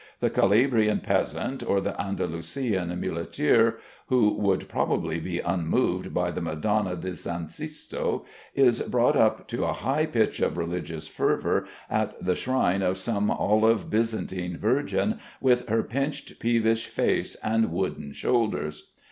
[0.19, 3.77] The Calabrian peasant, or the Andalusian muleteer,
[4.07, 7.27] who would probably be unmoved by the Madonna di S.
[7.49, 8.25] Sisto,
[8.55, 13.29] is wrought up to a high pitch of religious fervor at the shrine of some
[13.29, 18.87] olive Byzantine Virgin, with her pinched peevish face and wooden shoulders.